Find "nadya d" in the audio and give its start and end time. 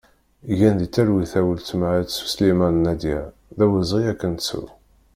2.83-3.59